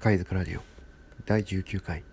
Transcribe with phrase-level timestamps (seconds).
[0.00, 0.60] 貝塚ラジオ。
[1.26, 2.04] 第19回。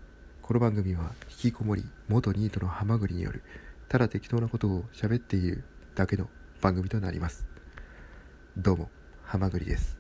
[0.42, 3.44] この番組は引きこもり元ニートのハマグリによる
[3.88, 5.64] ただ適当なことを喋っている
[5.96, 6.28] だけの
[6.60, 7.48] 番組となります。
[8.58, 8.90] どうも
[9.24, 9.98] ハマグリです。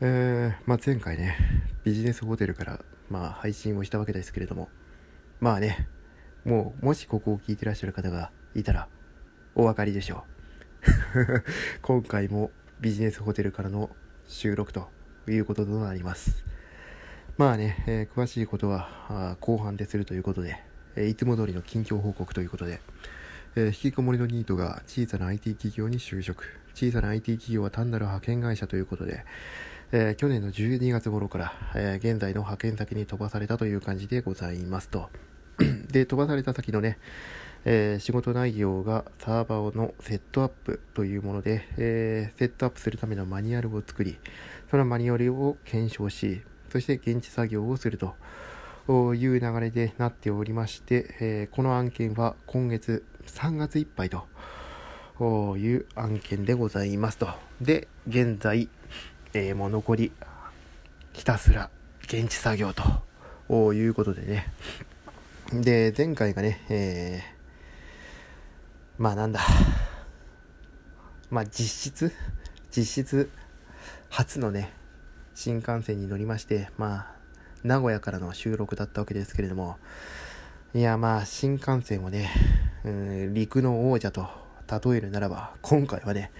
[0.00, 1.36] えー、まあ前回ね
[1.82, 4.68] ビジネスホテルからまあ配信をしたわけですけれども。
[5.40, 5.88] まあね
[6.44, 8.86] もうもしここを聞いてらっしゃる方がいたら
[9.56, 10.24] お分かりでしょ
[11.18, 11.42] う。
[11.82, 13.90] 今回もビジネスホテルからの
[14.28, 14.88] 収録と
[15.26, 16.48] いうこととなります。
[17.40, 20.62] まあね、えー、詳しいことは後半でするということで、
[20.94, 22.82] えー、いつも通りの近況報告ということで、
[23.56, 26.60] えー、引きこもりのニートが小さな IT 企業に就職。
[26.74, 29.24] 小さな IT 企業は単なる派遣会社ということで、
[29.90, 35.08] え去年の12月頃から、え現在の派遣先に飛ばされたという感じでございますと。
[35.90, 36.98] で、飛ばされた先のね、
[37.64, 44.18] えー、仕事内容がサーバーのセットアップというもので、えー、セットアップするためのマニュアルを作り、
[44.70, 48.14] そのマニュアルを検証し、そして現地作業をすると
[49.14, 54.26] いう流れでなっておりまして、え、この案件は今月3月いっぱいと
[55.58, 57.28] いう案件でございますと。
[57.60, 58.68] で、現在、
[59.34, 60.12] え、もう残り
[61.12, 61.70] ひたすら
[62.04, 64.52] 現地作業ということでね。
[65.52, 67.40] で、前回がね、えー
[69.00, 69.40] まあなんだ。
[71.30, 72.12] まあ実質、
[72.70, 73.30] 実質
[74.10, 74.74] 初のね、
[75.34, 77.06] 新幹線に乗りまして、まあ、
[77.62, 79.76] 名古屋からの収録だったわけですけれども、
[80.72, 82.30] いやまあ新幹線をね、
[82.84, 84.28] うん、陸の王者と
[84.70, 86.30] 例えるならば、今回はね、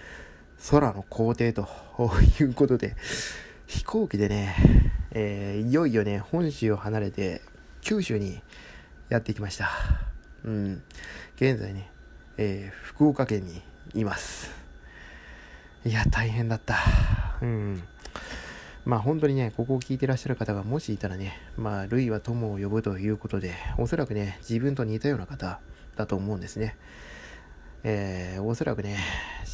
[0.69, 1.67] 空の皇帝と
[2.39, 2.95] いうことで、
[3.67, 4.55] 飛行機でね、
[5.11, 7.41] えー、いよいよね、本州を離れて
[7.81, 8.41] 九州に
[9.09, 9.69] やってきました。
[10.45, 10.83] うん。
[11.35, 11.91] 現在ね、
[12.37, 13.61] えー、福岡県に
[13.93, 14.51] います。
[15.85, 16.77] いや、大変だった。
[17.41, 17.83] うん。
[18.83, 25.59] まあ本当にね、ここを聞いてらっしゃる方がもしいたらね、まあ、類は友を呼ぶということで、おそらくね、自分と似たような方
[25.95, 26.75] だと思うんですね。
[27.83, 28.97] えー、おそらくね、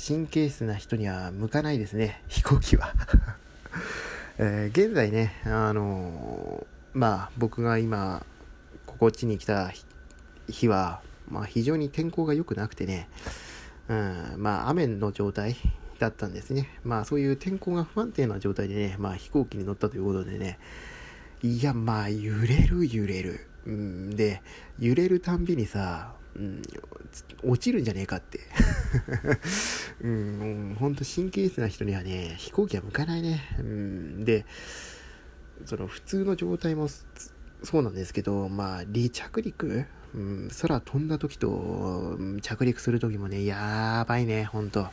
[0.07, 2.93] 神経質な人には向かないですね、飛行機は。
[4.39, 8.25] えー、現在ね、あのー、まあ僕が今、
[8.85, 9.71] ここっちに来た
[10.47, 13.09] 日は、まあ非常に天候が良くなくてね、
[13.89, 15.57] うん、まあ雨の状態
[15.99, 16.69] だったんですね。
[16.83, 20.59] まあそういう天候が不安定な状態でね、まあ飛行機に乗ったということでね、
[21.43, 23.47] いやまあ揺れる揺れる。
[23.65, 24.41] うん、で、
[24.79, 26.61] 揺れるたんびにさ、うん、
[27.43, 28.39] 落ちるんじゃねえかって。
[30.01, 33.41] うん、ほんと神経質な人にはね、飛行機は向かないね。
[33.59, 34.45] うん、で、
[35.65, 36.87] その普通の状態も
[37.63, 39.85] そうなんですけど、まあ、離着陸？
[40.15, 44.87] うん、空飛んだ時と、着陸する時もね、やばいね、ほんと。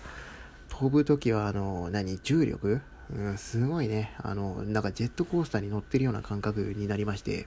[0.76, 2.80] 飛ぶ時は、あの、何、重力？
[3.14, 7.46] うん、すごいね、あの、なんかジェットコースターに乗ってるような感覚になりまして、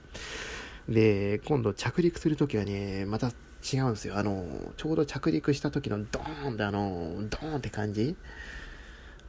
[0.88, 3.28] で、今度着陸する時はね、また
[3.70, 4.16] 違うんですよ。
[4.16, 4.46] あの、
[4.78, 8.16] ちょうど着陸した時のドーンってあの、ドーンって感じ？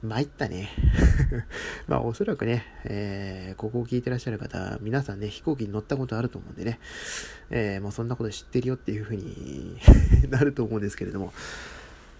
[0.01, 0.69] 参ったね。
[1.89, 6.79] まあおそらくね、えー、ここを聞いてらっしゃる方、皆さんね、飛行機に乗ったことあると思うんでね、
[7.49, 9.77] えー、もうそんなこと知ってるよっていう風に
[10.31, 11.33] なると思うんですけれども、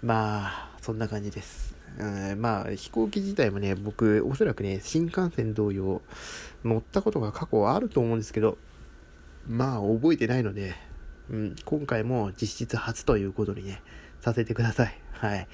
[0.03, 1.76] まあ、そんな感じです。
[2.00, 6.02] うん、まあ、飛行機自体もね、僕、おそらくね、新幹線同様、
[6.66, 8.58] 乗ったことが過去あると思うんですけど、
[9.48, 10.74] まあ、覚えてないので、
[11.30, 13.84] うん、今回も実質初ということにね、
[14.22, 15.00] させてください。
[15.12, 15.48] はい。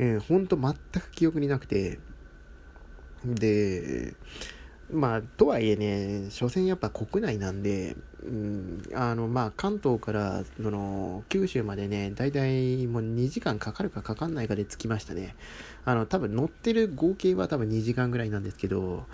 [0.00, 2.00] うん、ほんと全く記憶になくて、
[3.24, 4.14] で、
[4.92, 15.34] まあ、とはいえね、所詮やっぱ国内なんで、うん、あの、まあ、関東から、その、九州までね、だいたいもう2時間かかるかかかんないかで着きましたね。
[15.86, 19.06] あの、多分乗ってる合計は多分2時間ぐらいなんですけど、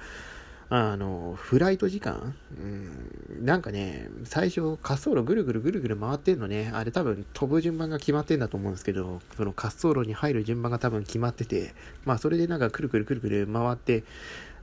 [0.71, 11.75] あの、フライト時間、うん、なんかね、最初、滑走路ぐるぐるぐるぐる回ってんのね、あれ多分飛ぶ順番が決まってんだと思うんですけど、その滑走路に入る順番が多分決まってて、
[12.05, 14.05] まあそれでなんかくるくるくるくる回って、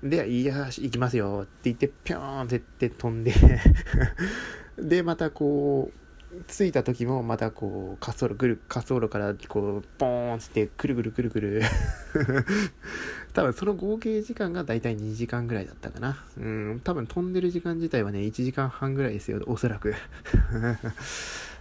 [0.09, 1.41] で、いや、行きますよ。
[1.43, 3.33] って言って、ぴょーんってって飛んで。
[4.77, 6.05] で、またこう、
[6.47, 11.61] 着いた時もまたこう滑走路ぐる滑走路からこうボーンってくるくるくるくる。
[13.33, 16.17] 多分その合計時間がだいたい2時間ぐらいだったかな。
[16.37, 19.93] うん多分飛んでる時間自体はね1時間半ぐらいですよおそらく。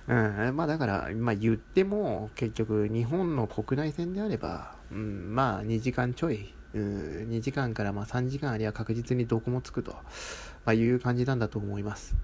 [0.06, 9.96] うん、まあだから、まあ言っても結局日本の国内線であれば、うん、まあ2時間ちょい、2時間からま3時間ありゃ確実にどこもつくと、
[10.64, 12.16] ま、いう感じなんだと思います。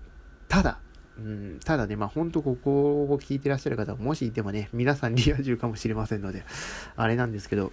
[0.49, 0.81] ただ、
[1.19, 6.45] うん、ただね、まあ本当ここを聞いてらっしゃる方もしいてもね、皆さんリア充かもしれませんので、
[6.97, 7.73] あれなんですけど、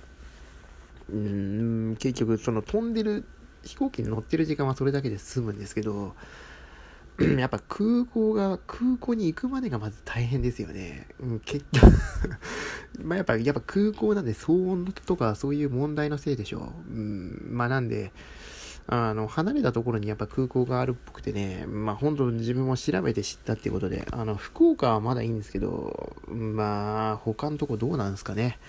[1.09, 3.25] うん、結局その飛んでる
[3.63, 6.15] 飛行機に乗ってる時間はそれだけで済むんですけど、
[7.39, 11.07] やっぱ空港が、空港に行くまでがまず大変ですよね。
[11.19, 11.91] うん、結局
[13.03, 16.93] まあやっぱ、やっぱ空港なんで騒音とかそういう問題のせいでしょう。
[16.93, 18.11] うん、まあなんで、
[18.85, 28.59] あの、離れたところにやっぱ空港があるっぽくてね、まあ本当自分も調べて知ったっていうことで、あの、福岡はまだいいんですけど、まあ、他のとこどうなんですかね。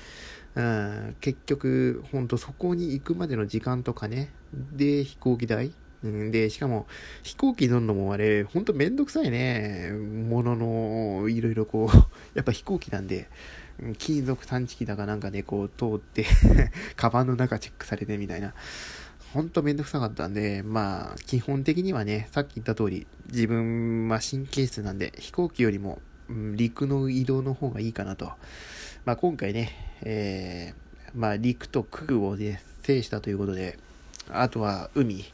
[0.54, 4.32] うん、結局、ほんとそこに行くまでの時間とかね、
[4.72, 5.72] で、飛行機代
[6.04, 6.86] うん、で、しかも、
[7.22, 9.90] 飛行機乗るのもあれ、ほんとめんどくさいね。
[9.90, 11.96] ものの、いろいろこう、
[12.36, 13.28] やっぱ飛行機なんで、
[13.98, 16.26] 金属探知機だかなんかでこう通って
[16.96, 18.54] カバンの中チェックされてみたいな。
[19.32, 26.00] ほんとめんどくさかったんで、まあ、基本的にはね、さっき言った通り、自分は神経質なんで、飛行機よりも、
[26.30, 28.32] うん、陸の移動の方がいいかなと。
[29.04, 29.72] まあ今回ね、
[30.02, 33.78] えー、まあ陸と空をね、制したということで、
[34.30, 35.24] あとは海、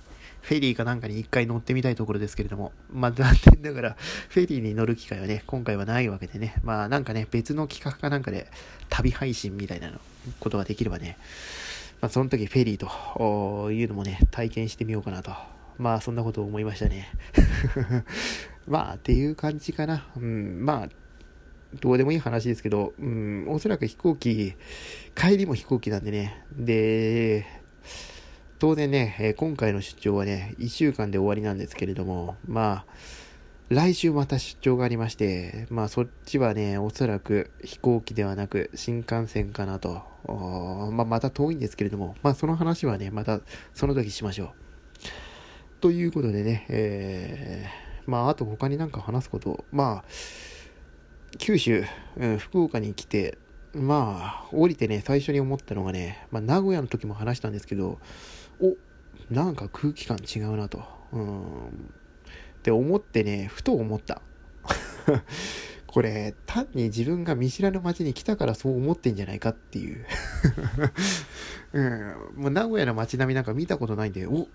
[0.45, 3.97] フェリーかなんかに一回乗ってみたいところですけれども、まあ残念ながら、
[4.29, 8.49] フェリーに乗る機会はね、今回はないわけでね、まあなんかね、別の企画かなんかで
[8.91, 9.99] 旅配信みたいなの
[10.41, 11.17] ことができればね、
[12.03, 15.33] まあ、その時フェリーというのもね、体験してみようかなと。
[15.79, 17.09] まあ、そんなことを思いましたね。
[18.69, 20.07] まあ、っていう感じかな。
[20.15, 20.89] うん、まあ、
[21.81, 24.55] どうでもいい話ですけど、うん、おそらく飛行機、
[25.15, 26.45] 帰りも飛行機なんでね。
[26.55, 27.47] で、
[28.65, 32.93] 当然ね、え今回の出張はね、1週間で終わりなんですけれども、まあ、
[33.69, 40.01] 来週また出張がありまして、まあそっちはね、おそらく飛行機ではなく新幹線かなと。
[40.93, 43.41] まあまた遠いんですけれども、まあその話はね、また
[43.75, 44.51] その時しましょう。
[45.83, 50.11] ということでね、えー、まああと他になんか話すこと、まあ、
[51.37, 51.85] 九州、
[52.17, 53.37] うん、福岡に来て、
[53.75, 57.99] まあ、降りてね、最初に思ったのがね、まあ名古屋の時も話したんですけど、
[58.61, 58.77] お、
[59.33, 60.83] なんか空気感違うなと。
[61.13, 61.95] うん
[62.59, 64.23] って思ってね、ふと思った。
[65.87, 70.07] これ、単に自分が見知らぬ街に来たからそう思ってんじゃないかっていう
[71.75, 72.43] うん。
[72.43, 74.49] もう名古屋の街並みなんか見たことないんで、お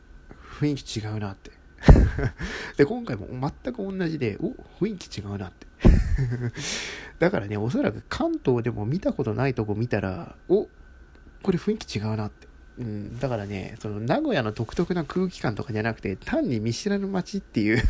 [0.60, 1.52] 雰囲気違うなって
[2.78, 4.54] で、今回も全く同じで、お
[4.84, 5.68] 雰囲気違うなって
[7.20, 10.68] だからね、おそらく関東でも見たことないとこ見たら、お
[11.44, 12.49] これ雰囲気違うなって
[12.80, 17.84] うん、だからね、その名古屋の独特な空気感とかじゃなくて、単に見知らぬ街っていう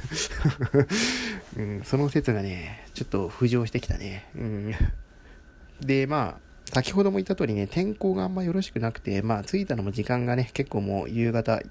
[1.58, 4.26] うん、その説がね、ちょっと浮上してきたね。
[4.36, 4.74] うん、
[5.80, 11.62] で、まあ、先ほども言った通りね、天候があんまよろしくなくて、まあ、着いたのも時間がね、結構もう夕方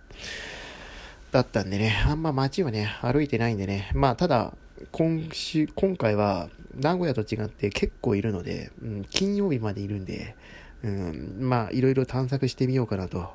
[1.32, 4.54] だったんでね、あんま街はね、歩いてないんでね、まあ、ただ、
[4.92, 10.36] 今週、今回は、名古屋と違って結構いるので、うん、金曜日までいるんで、
[10.82, 13.34] うん、まあ、いろいろ探索してみようかなと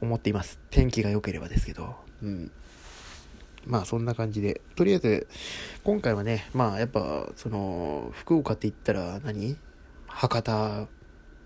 [0.00, 0.58] 思っています。
[0.70, 1.94] 天気が良ければですけど。
[2.22, 2.50] うん。
[3.66, 4.60] まあ、そんな感じで。
[4.74, 5.28] とりあえず、
[5.84, 9.56] 今回はね、まあ、やっぱ、その、福岡って言ったら何？
[10.06, 10.88] 博多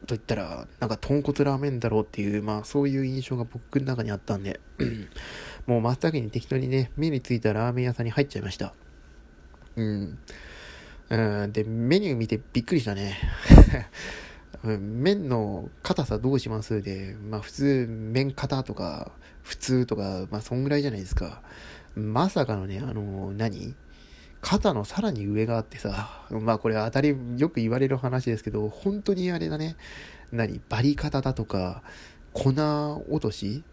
[0.06, 4.61] と言ったら、なんか豚骨ラーメンだろうっていう、まあ、そういう印象が僕の中にあったんで、
[5.67, 8.75] もう真っ先に適当にね、目についたラーメン屋さんに入っちゃいました。
[9.76, 10.19] うん。
[11.11, 13.19] うん、で、メニュー見てびっくりしたね。
[14.64, 16.82] 麺の硬さどうします？
[16.82, 19.12] で、まあ普通、麺硬とか、
[19.43, 21.43] 普通とか、まあそんぐらいじゃないですか。
[21.94, 23.75] まさかのね、あの、何？
[24.40, 29.76] 肩のさらに上があってさ、まあこれ当たり、よく言われる話ですけど、本当にあれだね、
[30.33, 30.61] 何？
[30.68, 31.83] バリ方だとか、
[32.33, 33.64] 粉落とし？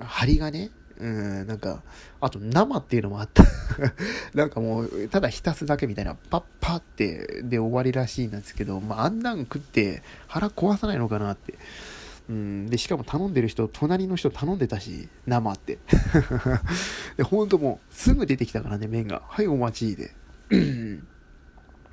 [0.00, 1.82] 針金うん、なんか、
[2.20, 3.44] あと生っていうのもあった
[4.34, 11.54] なんかもう、ただ浸すだけみたいな、パッパってで終わりらしいんですけど、まあ、あんなん食って腹壊さないのかなって。
[12.28, 15.78] うん、で、しかも頼んでる人、隣の人頼んでたし、生って。
[17.16, 19.22] で、ほんともう、すぐ出てきたからね、麺が。
[19.26, 20.12] はい、お待ちで。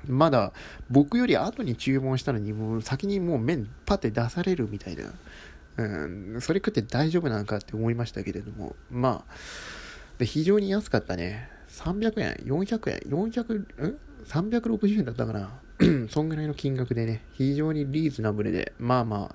[0.06, 0.52] まだ、
[0.88, 5.04] 僕より後に注文したのに、もう先にもう麺パって出されるみたいな。
[5.82, 9.34] うん、それ食って大丈夫なのかって思いましたけれども、まあ、
[10.18, 11.48] で非常に安かったね。
[11.68, 15.50] 300円、400円、400、ん ?360 円だったかな。
[16.10, 19.34] そんぐらいの金額でね、非常にリーズナブルで、まあま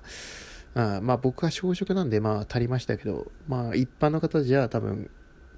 [0.74, 5.10] あ、あまあ僕は小食なんでまあ足りましたけど、まあ一般の方じゃ多分、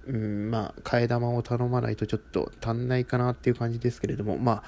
[0.07, 4.63] うん、まあ、替え玉を頼まないとちょっと足んないかなっていう感じですけれども、ま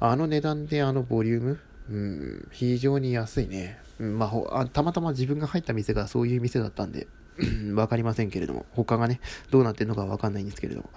[0.00, 3.80] あ、あの値段であのボリューム、うん、非常に安いね。
[3.98, 10.90] うん、まあ、たまたま自分が入った店がそういう店だったんで、分かりませんけれども、他がね、どうなってるのかわかんないんですけれども。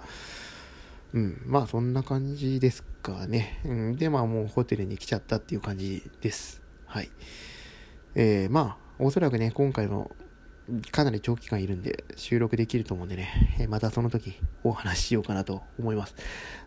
[1.14, 3.60] うん、まあそんな感じですかね。
[3.64, 6.62] うん、で、まあもうホテルに来ちゃったっていう感じです。
[6.86, 7.10] はい。
[8.14, 10.10] えー、まあ、おそらくね、今回の
[10.90, 16.14] かなり長期間いるんで収録できると思うんでね、えまたその時お話ししようかなと思います。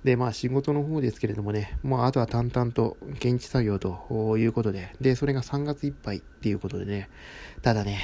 [0.03, 7.09] で、まあ仕事の方ですけれどもね、もうあとは淡々と現地作業ということで、で、それが3月いっぱいっていうことでね、
[7.61, 7.99] ただね、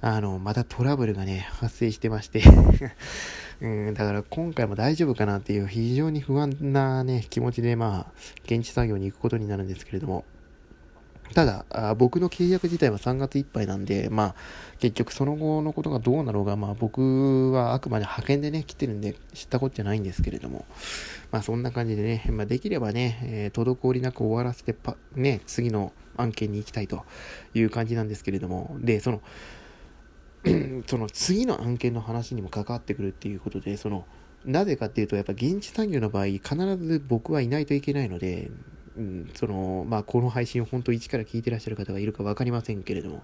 [0.00, 2.42] あの、またトラブルがね、発生してまして。
[3.60, 8.12] うん、だから今回も大丈夫かなっていう非常に不安なね、気持ちでまあ、
[8.44, 10.24] 現地作業に行くことになるんですけれども、
[11.34, 14.34] ただ、僕の契約自体は3月いっぱいなんで、まあ、
[14.78, 20.64] 結局その後のことがどうなろうが、まあ僕はあくまで派遣でね、来てるんで知ったことじゃないんですけれども、
[21.30, 27.04] まあそんな感じでね、まあできればね、えー、滞りなく終わらせてパ、ね、次の案件に行きたいと
[27.54, 29.22] いう感じなんですけれども、で、その、
[30.86, 34.04] その次の案件の話にも関わってくるっていうことで、その、
[34.44, 38.50] なぜかっていうと、やっぱ現地産業の場合、必ず僕はいないといけないので、
[38.98, 43.22] うん、その、まあ、この配信を本当一から聞いてらっしゃる方がいるか分かりませんけれども、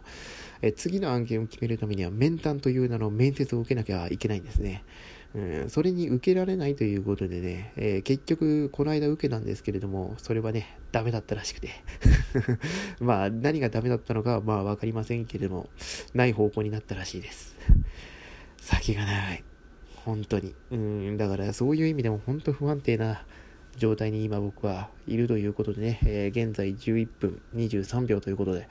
[0.62, 4.85] え次の案件を決めるためには、面談という名の面接を受けなきゃいけないんですね。
[5.35, 11.71] うん、それに受けられないということでね、えー、結局、この間受けたんですけれども、それはね、ダメだったらしくて。
[13.00, 15.69] まあ、何がダメだったのかは、まあ、わかりませんけれども、
[16.14, 17.57] ない方向になったらしいです。
[18.59, 19.45] 先が長い。
[20.04, 20.54] 本当に。
[20.71, 23.25] うん、だからそういう意味でも本当不安定な
[23.76, 28.69] 状態に今僕はいるということでね、えー、現在11分23秒ということで、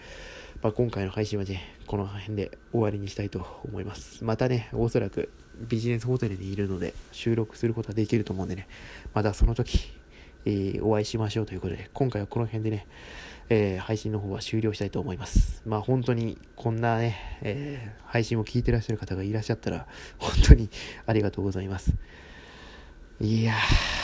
[0.61, 4.23] まあ、今回の配信はね、この辺で終わりにしたいと思います。
[4.23, 5.29] またね、おそらく
[5.59, 8.67] ビジネスホテルにいるので収録することができると思うんでね、
[9.13, 9.93] またその時、
[10.45, 12.87] えー、お会いしましょうということで、今回はこの辺でね、
[13.49, 15.61] えー、配信の方は終了したいと思います。
[15.65, 20.69] まあ本当にこんなね、えー、配信を聞いてらっしゃる方がいらっしゃったら、本当に
[21.05, 21.93] ありがとうございます。
[23.19, 24.02] いやー、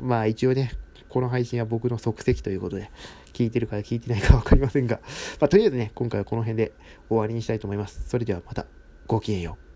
[0.00, 0.72] まあ一応ね、
[1.08, 2.90] この配信は僕の即席ということで、
[3.32, 5.00] 聞いてるか聞いてないか分かりませんが、
[5.40, 6.72] まあとりあえずね、今回はこの辺で
[7.08, 8.08] 終わりにしたいと思います。
[8.08, 8.66] それではまた、
[9.06, 9.69] ごきげんよう。